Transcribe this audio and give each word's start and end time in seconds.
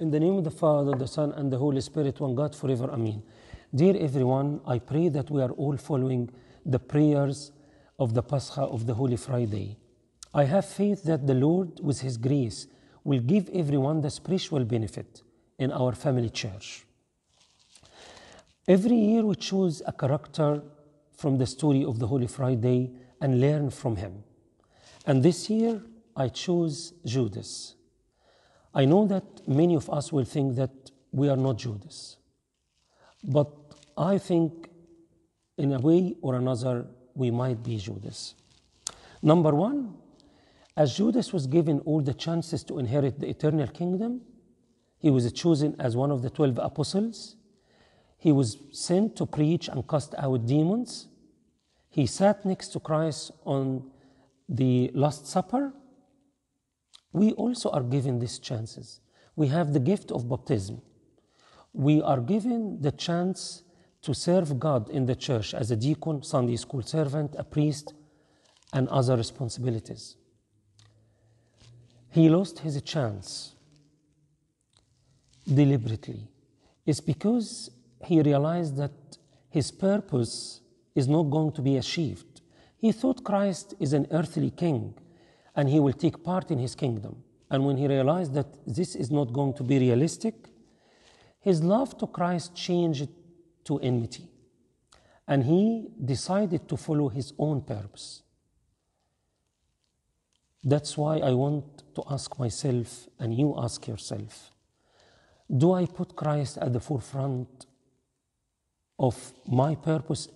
In 0.00 0.10
the 0.10 0.18
name 0.18 0.38
of 0.38 0.44
the 0.44 0.50
Father, 0.50 0.96
the 0.96 1.06
Son, 1.06 1.30
and 1.32 1.52
the 1.52 1.58
Holy 1.58 1.82
Spirit, 1.82 2.20
one 2.20 2.34
God 2.34 2.56
forever. 2.56 2.90
Amen. 2.90 3.22
Dear 3.74 3.98
everyone, 4.00 4.62
I 4.66 4.78
pray 4.78 5.10
that 5.10 5.30
we 5.30 5.42
are 5.42 5.50
all 5.50 5.76
following 5.76 6.30
the 6.64 6.78
prayers 6.78 7.52
of 7.98 8.14
the 8.14 8.22
Pascha 8.22 8.62
of 8.62 8.86
the 8.86 8.94
Holy 8.94 9.18
Friday. 9.18 9.76
I 10.32 10.44
have 10.44 10.64
faith 10.64 11.02
that 11.02 11.26
the 11.26 11.34
Lord, 11.34 11.80
with 11.82 12.00
His 12.00 12.16
grace, 12.16 12.66
will 13.04 13.20
give 13.20 13.50
everyone 13.52 14.00
the 14.00 14.08
spiritual 14.08 14.64
benefit 14.64 15.20
in 15.58 15.70
our 15.70 15.92
family 15.92 16.30
church. 16.30 16.86
Every 18.66 18.96
year 18.96 19.22
we 19.22 19.34
choose 19.34 19.82
a 19.86 19.92
character 19.92 20.62
from 21.12 21.36
the 21.36 21.46
story 21.46 21.84
of 21.84 21.98
the 21.98 22.06
Holy 22.06 22.26
Friday 22.26 22.90
and 23.20 23.38
learn 23.38 23.68
from 23.68 23.96
him. 23.96 24.24
And 25.04 25.22
this 25.22 25.50
year 25.50 25.82
I 26.16 26.28
chose 26.28 26.94
Judas. 27.04 27.74
I 28.74 28.84
know 28.84 29.06
that 29.06 29.48
many 29.48 29.74
of 29.74 29.90
us 29.90 30.12
will 30.12 30.24
think 30.24 30.56
that 30.56 30.70
we 31.12 31.28
are 31.28 31.36
not 31.36 31.58
Judas. 31.58 32.16
But 33.24 33.50
I 33.96 34.18
think 34.18 34.68
in 35.58 35.72
a 35.72 35.78
way 35.78 36.16
or 36.22 36.36
another 36.36 36.86
we 37.14 37.30
might 37.30 37.62
be 37.62 37.76
Judas. 37.76 38.34
Number 39.22 39.54
one, 39.54 39.94
as 40.76 40.96
Judas 40.96 41.32
was 41.32 41.46
given 41.46 41.80
all 41.80 42.00
the 42.00 42.14
chances 42.14 42.64
to 42.64 42.78
inherit 42.78 43.18
the 43.18 43.28
eternal 43.28 43.66
kingdom, 43.66 44.22
he 44.98 45.10
was 45.10 45.30
chosen 45.32 45.76
as 45.78 45.96
one 45.96 46.10
of 46.10 46.22
the 46.22 46.30
12 46.30 46.58
apostles. 46.58 47.36
He 48.18 48.32
was 48.32 48.58
sent 48.70 49.16
to 49.16 49.26
preach 49.26 49.68
and 49.68 49.86
cast 49.88 50.14
out 50.16 50.46
demons. 50.46 51.08
He 51.88 52.06
sat 52.06 52.44
next 52.44 52.68
to 52.68 52.80
Christ 52.80 53.32
on 53.44 53.90
the 54.48 54.90
Last 54.94 55.26
Supper. 55.26 55.72
We 57.12 57.32
also 57.32 57.70
are 57.70 57.82
given 57.82 58.18
these 58.18 58.38
chances. 58.38 59.00
We 59.36 59.48
have 59.48 59.72
the 59.72 59.80
gift 59.80 60.10
of 60.12 60.28
baptism. 60.28 60.80
We 61.72 62.02
are 62.02 62.20
given 62.20 62.80
the 62.80 62.92
chance 62.92 63.62
to 64.02 64.14
serve 64.14 64.58
God 64.58 64.88
in 64.90 65.06
the 65.06 65.14
church 65.14 65.54
as 65.54 65.70
a 65.70 65.76
deacon, 65.76 66.22
Sunday 66.22 66.56
school 66.56 66.82
servant, 66.82 67.34
a 67.38 67.44
priest, 67.44 67.94
and 68.72 68.88
other 68.88 69.16
responsibilities. 69.16 70.16
He 72.10 72.28
lost 72.28 72.60
his 72.60 72.80
chance 72.82 73.54
deliberately. 75.46 76.28
It's 76.86 77.00
because 77.00 77.70
he 78.04 78.22
realized 78.22 78.76
that 78.76 78.92
his 79.48 79.70
purpose 79.70 80.60
is 80.94 81.08
not 81.08 81.24
going 81.24 81.52
to 81.52 81.62
be 81.62 81.76
achieved. 81.76 82.40
He 82.78 82.92
thought 82.92 83.24
Christ 83.24 83.74
is 83.78 83.92
an 83.92 84.06
earthly 84.10 84.50
king 84.50 84.94
and 85.56 85.68
he 85.68 85.80
will 85.80 85.92
take 85.92 86.22
part 86.22 86.50
in 86.50 86.58
his 86.58 86.74
kingdom. 86.74 87.22
And 87.50 87.64
when 87.66 87.76
he 87.76 87.86
realized 87.86 88.34
that 88.34 88.46
this 88.66 88.94
is 88.94 89.10
not 89.10 89.32
going 89.32 89.54
to 89.54 89.62
be 89.62 89.78
realistic, 89.78 90.34
his 91.40 91.62
love 91.62 91.96
to 91.98 92.06
Christ 92.06 92.54
changed 92.54 93.08
to 93.64 93.78
enmity. 93.78 94.28
And 95.26 95.44
he 95.44 95.88
decided 96.04 96.68
to 96.68 96.76
follow 96.76 97.08
his 97.08 97.32
own 97.38 97.62
purpose. 97.62 98.22
That's 100.62 100.96
why 100.96 101.18
I 101.18 101.32
want 101.32 101.94
to 101.94 102.02
ask 102.10 102.38
myself, 102.38 103.08
and 103.18 103.34
you 103.34 103.54
ask 103.58 103.86
yourself 103.88 104.50
do 105.56 105.72
I 105.72 105.86
put 105.86 106.14
Christ 106.14 106.58
at 106.58 106.72
the 106.72 106.78
forefront 106.78 107.66
of 108.98 109.32
my 109.46 109.74
purpose 109.74 110.28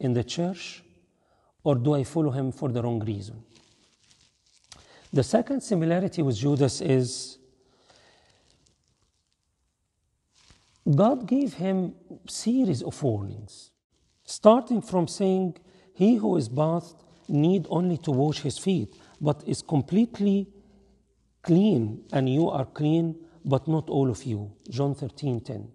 in 0.00 0.14
the 0.14 0.24
church, 0.24 0.82
or 1.62 1.74
do 1.74 1.94
I 1.94 2.04
follow 2.04 2.30
him 2.30 2.50
for 2.50 2.70
the 2.70 2.82
wrong 2.82 3.04
reason? 3.04 3.42
The 5.12 5.22
second 5.22 5.62
similarity 5.62 6.22
with 6.22 6.36
Judas 6.36 6.80
is 6.80 7.38
God 10.90 11.26
gave 11.28 11.54
him 11.54 11.94
series 12.26 12.82
of 12.82 13.02
warnings, 13.02 13.70
starting 14.24 14.80
from 14.80 15.06
saying, 15.06 15.58
"He 15.94 16.14
who 16.16 16.36
is 16.36 16.48
bathed 16.48 16.96
need 17.28 17.66
only 17.68 17.98
to 17.98 18.10
wash 18.10 18.40
his 18.40 18.58
feet, 18.58 18.96
but 19.20 19.46
is 19.46 19.62
completely 19.62 20.48
clean, 21.42 22.04
and 22.12 22.28
you 22.28 22.48
are 22.48 22.64
clean, 22.64 23.14
but 23.44 23.68
not 23.68 23.90
all 23.90 24.10
of 24.10 24.24
you." 24.24 24.52
John 24.70 24.94
13:10. 24.94 25.70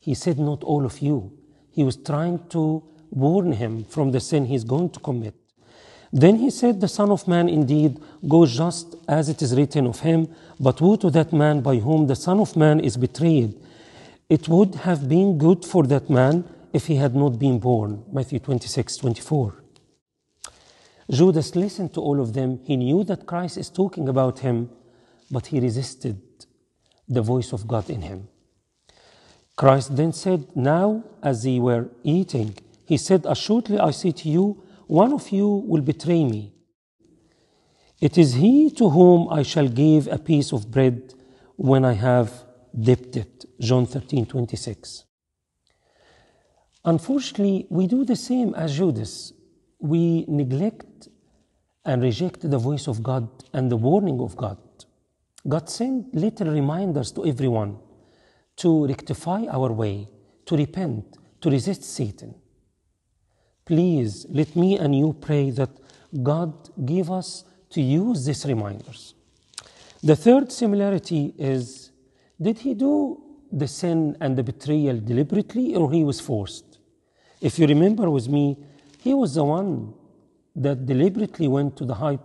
He 0.00 0.14
said, 0.14 0.38
"Not 0.38 0.64
all 0.64 0.84
of 0.86 1.00
you." 1.00 1.32
He 1.70 1.84
was 1.84 1.96
trying 1.96 2.48
to 2.48 2.82
warn 3.10 3.52
him 3.52 3.84
from 3.84 4.10
the 4.10 4.20
sin 4.20 4.46
he's 4.46 4.64
going 4.64 4.90
to 4.90 5.00
commit. 5.00 5.34
Then 6.12 6.36
he 6.36 6.50
said, 6.50 6.80
The 6.80 6.88
Son 6.88 7.10
of 7.10 7.28
Man 7.28 7.48
indeed 7.48 7.98
goes 8.26 8.56
just 8.56 8.96
as 9.06 9.28
it 9.28 9.42
is 9.42 9.54
written 9.54 9.86
of 9.86 10.00
him, 10.00 10.28
but 10.58 10.80
woe 10.80 10.96
to 10.96 11.10
that 11.10 11.32
man 11.32 11.60
by 11.60 11.76
whom 11.76 12.06
the 12.06 12.16
Son 12.16 12.40
of 12.40 12.56
Man 12.56 12.80
is 12.80 12.96
betrayed. 12.96 13.54
It 14.28 14.48
would 14.48 14.74
have 14.76 15.08
been 15.08 15.38
good 15.38 15.64
for 15.64 15.84
that 15.86 16.08
man 16.10 16.44
if 16.72 16.86
he 16.86 16.96
had 16.96 17.14
not 17.14 17.38
been 17.38 17.58
born. 17.58 18.04
Matthew 18.12 18.38
26, 18.38 18.96
24. 18.96 19.64
Judas 21.10 21.56
listened 21.56 21.94
to 21.94 22.00
all 22.00 22.20
of 22.20 22.34
them. 22.34 22.60
He 22.64 22.76
knew 22.76 23.04
that 23.04 23.26
Christ 23.26 23.56
is 23.56 23.70
talking 23.70 24.08
about 24.08 24.40
him, 24.40 24.70
but 25.30 25.46
he 25.46 25.60
resisted 25.60 26.20
the 27.08 27.22
voice 27.22 27.52
of 27.52 27.66
God 27.66 27.88
in 27.88 28.02
him. 28.02 28.28
Christ 29.56 29.96
then 29.96 30.12
said, 30.12 30.54
Now, 30.54 31.02
as 31.22 31.42
they 31.42 31.58
were 31.58 31.88
eating, 32.04 32.56
he 32.86 32.96
said, 32.96 33.24
Assuredly 33.26 33.78
I 33.78 33.90
say 33.90 34.12
to 34.12 34.28
you, 34.28 34.62
one 34.88 35.12
of 35.12 35.30
you 35.30 35.46
will 35.66 35.82
betray 35.82 36.24
me. 36.24 36.52
It 38.00 38.16
is 38.16 38.34
he 38.34 38.70
to 38.72 38.88
whom 38.88 39.28
I 39.28 39.42
shall 39.42 39.68
give 39.68 40.08
a 40.08 40.18
piece 40.18 40.52
of 40.52 40.70
bread 40.70 41.14
when 41.56 41.84
I 41.84 41.92
have 41.92 42.32
dipped 42.78 43.16
it. 43.16 43.44
John 43.60 43.86
13, 43.86 44.26
26. 44.26 45.04
Unfortunately, 46.84 47.66
we 47.68 47.86
do 47.86 48.04
the 48.04 48.16
same 48.16 48.54
as 48.54 48.76
Judas. 48.76 49.32
We 49.78 50.24
neglect 50.26 51.08
and 51.84 52.02
reject 52.02 52.48
the 52.48 52.58
voice 52.58 52.86
of 52.86 53.02
God 53.02 53.28
and 53.52 53.70
the 53.70 53.76
warning 53.76 54.20
of 54.20 54.36
God. 54.36 54.58
God 55.46 55.68
sent 55.68 56.14
little 56.14 56.50
reminders 56.50 57.12
to 57.12 57.26
everyone 57.26 57.78
to 58.56 58.86
rectify 58.86 59.44
our 59.50 59.70
way, 59.70 60.08
to 60.46 60.56
repent, 60.56 61.18
to 61.40 61.50
resist 61.50 61.84
Satan. 61.84 62.34
Please 63.68 64.24
let 64.30 64.56
me 64.56 64.78
and 64.78 64.96
you 64.96 65.14
pray 65.20 65.50
that 65.50 65.68
God 66.22 66.54
give 66.86 67.10
us 67.10 67.44
to 67.68 67.82
use 67.82 68.24
these 68.24 68.46
reminders. 68.46 69.12
The 70.02 70.16
third 70.16 70.50
similarity 70.50 71.34
is 71.36 71.90
did 72.40 72.60
he 72.60 72.72
do 72.72 73.22
the 73.52 73.68
sin 73.68 74.16
and 74.22 74.38
the 74.38 74.42
betrayal 74.42 74.98
deliberately 75.00 75.74
or 75.74 75.92
he 75.92 76.02
was 76.02 76.18
forced? 76.18 76.78
If 77.42 77.58
you 77.58 77.66
remember 77.66 78.08
with 78.08 78.26
me, 78.26 78.56
he 79.00 79.12
was 79.12 79.34
the 79.34 79.44
one 79.44 79.92
that 80.56 80.86
deliberately 80.86 81.46
went 81.46 81.76
to 81.76 81.84
the 81.84 81.96
high 81.96 82.20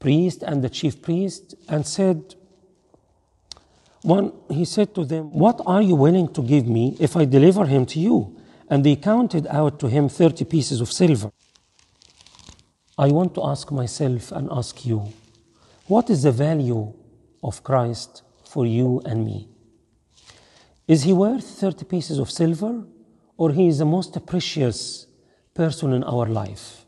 priest 0.00 0.42
and 0.42 0.64
the 0.64 0.68
chief 0.68 1.00
priest 1.00 1.54
and 1.68 1.86
said, 1.86 2.34
one, 4.02 4.32
he 4.48 4.64
said 4.64 4.96
to 4.96 5.04
them, 5.04 5.30
What 5.30 5.60
are 5.64 5.82
you 5.82 5.94
willing 5.94 6.26
to 6.32 6.42
give 6.42 6.66
me 6.66 6.96
if 6.98 7.16
I 7.16 7.24
deliver 7.24 7.66
him 7.66 7.86
to 7.86 8.00
you? 8.00 8.36
And 8.70 8.84
they 8.84 8.96
counted 8.96 9.46
out 9.48 9.78
to 9.80 9.88
him 9.88 10.08
30 10.08 10.44
pieces 10.46 10.80
of 10.80 10.90
silver. 10.90 11.30
I 12.96 13.08
want 13.08 13.34
to 13.34 13.44
ask 13.44 13.70
myself 13.72 14.32
and 14.32 14.48
ask 14.50 14.86
you, 14.86 15.12
what 15.86 16.08
is 16.08 16.22
the 16.22 16.32
value 16.32 16.92
of 17.42 17.62
Christ 17.64 18.22
for 18.44 18.64
you 18.64 19.02
and 19.04 19.26
me? 19.26 19.48
Is 20.86 21.02
he 21.02 21.12
worth 21.12 21.44
30 21.44 21.84
pieces 21.84 22.18
of 22.18 22.30
silver 22.30 22.84
or 23.36 23.52
he 23.52 23.68
is 23.68 23.78
the 23.78 23.84
most 23.84 24.24
precious 24.24 25.06
person 25.52 25.92
in 25.92 26.04
our 26.04 26.26
life, 26.26 26.86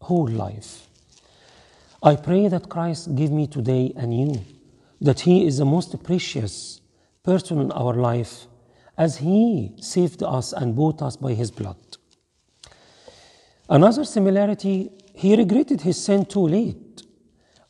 whole 0.00 0.28
life? 0.28 0.88
I 2.02 2.16
pray 2.16 2.48
that 2.48 2.68
Christ 2.68 3.14
give 3.16 3.32
me 3.32 3.46
today 3.46 3.92
and 3.96 4.16
you 4.16 4.44
that 5.00 5.20
he 5.20 5.46
is 5.46 5.58
the 5.58 5.64
most 5.64 6.02
precious 6.02 6.80
person 7.22 7.60
in 7.60 7.72
our 7.72 7.94
life 7.94 8.46
as 8.96 9.18
he 9.18 9.72
saved 9.80 10.22
us 10.22 10.52
and 10.52 10.74
bought 10.76 11.02
us 11.02 11.16
by 11.16 11.32
his 11.32 11.50
blood. 11.50 11.76
Another 13.68 14.04
similarity, 14.04 14.90
he 15.14 15.36
regretted 15.36 15.80
his 15.80 16.02
sin 16.02 16.26
too 16.26 16.46
late. 16.46 17.02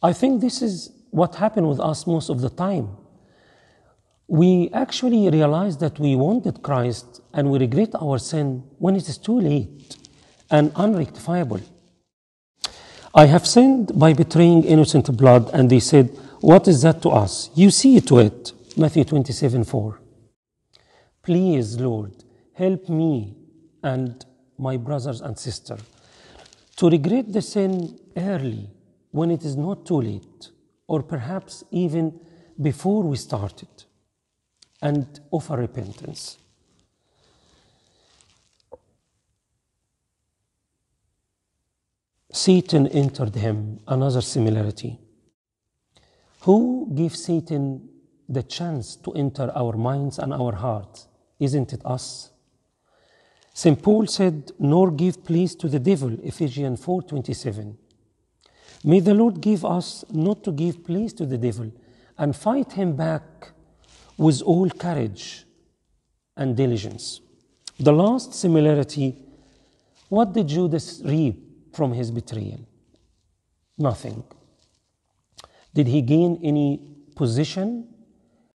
I 0.02 0.12
think 0.12 0.40
this 0.40 0.60
is 0.60 0.92
what 1.10 1.36
happened 1.36 1.68
with 1.68 1.80
us 1.80 2.06
most 2.06 2.28
of 2.28 2.40
the 2.40 2.50
time. 2.50 2.96
We 4.26 4.70
actually 4.72 5.28
realize 5.30 5.78
that 5.78 5.98
we 5.98 6.16
wanted 6.16 6.62
Christ 6.62 7.20
and 7.32 7.50
we 7.50 7.58
regret 7.58 7.94
our 8.00 8.18
sin 8.18 8.64
when 8.78 8.96
it 8.96 9.08
is 9.08 9.18
too 9.18 9.38
late 9.38 9.96
and 10.50 10.72
unrectifiable. 10.76 11.60
I 13.14 13.26
have 13.26 13.46
sinned 13.46 13.96
by 13.96 14.12
betraying 14.12 14.64
innocent 14.64 15.16
blood, 15.16 15.48
and 15.54 15.70
they 15.70 15.78
said, 15.78 16.08
What 16.40 16.66
is 16.66 16.82
that 16.82 17.00
to 17.02 17.10
us? 17.10 17.48
You 17.54 17.70
see 17.70 18.00
to 18.00 18.18
it. 18.18 18.52
Matthew 18.76 19.04
27 19.04 19.62
4. 19.62 20.00
Please, 21.24 21.80
Lord, 21.80 22.22
help 22.52 22.88
me 22.90 23.34
and 23.82 24.24
my 24.58 24.76
brothers 24.76 25.22
and 25.22 25.38
sisters 25.38 25.80
to 26.76 26.90
regret 26.90 27.32
the 27.32 27.40
sin 27.40 27.98
early 28.16 28.68
when 29.10 29.30
it 29.30 29.42
is 29.42 29.56
not 29.56 29.86
too 29.86 30.02
late, 30.02 30.50
or 30.86 31.02
perhaps 31.02 31.64
even 31.70 32.20
before 32.60 33.02
we 33.02 33.16
started 33.16 33.84
and 34.82 35.20
offer 35.30 35.56
repentance. 35.56 36.36
Satan 42.30 42.88
entered 42.88 43.34
him, 43.34 43.80
another 43.86 44.20
similarity. 44.20 44.98
Who 46.40 46.92
gives 46.94 47.24
Satan 47.24 47.88
the 48.28 48.42
chance 48.42 48.96
to 48.96 49.12
enter 49.12 49.50
our 49.54 49.76
minds 49.76 50.18
and 50.18 50.34
our 50.34 50.52
hearts? 50.54 51.06
Isn't 51.44 51.72
it 51.72 51.82
us? 51.84 52.30
St. 53.52 53.80
Paul 53.80 54.06
said, 54.06 54.52
Nor 54.58 54.90
give 54.90 55.24
place 55.24 55.54
to 55.56 55.68
the 55.68 55.78
devil, 55.78 56.12
Ephesians 56.22 56.80
4:27. 56.80 57.76
May 58.84 59.00
the 59.00 59.14
Lord 59.14 59.40
give 59.40 59.64
us 59.64 60.04
not 60.10 60.42
to 60.44 60.52
give 60.52 60.84
place 60.84 61.12
to 61.14 61.24
the 61.26 61.38
devil 61.38 61.70
and 62.18 62.34
fight 62.36 62.72
him 62.72 62.96
back 62.96 63.52
with 64.16 64.42
all 64.42 64.68
courage 64.70 65.46
and 66.36 66.56
diligence. 66.56 67.20
The 67.78 67.92
last 67.92 68.34
similarity 68.34 69.24
what 70.08 70.32
did 70.32 70.48
Judas 70.48 71.02
reap 71.04 71.74
from 71.74 71.92
his 71.92 72.10
betrayal? 72.10 72.60
Nothing. 73.76 74.22
Did 75.74 75.88
he 75.88 76.02
gain 76.02 76.38
any 76.42 76.80
position 77.16 77.93